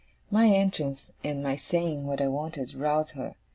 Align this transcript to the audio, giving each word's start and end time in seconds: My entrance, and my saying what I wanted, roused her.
My 0.31 0.47
entrance, 0.47 1.11
and 1.23 1.43
my 1.43 1.55
saying 1.55 2.07
what 2.07 2.21
I 2.21 2.27
wanted, 2.27 2.73
roused 2.73 3.11
her. 3.11 3.35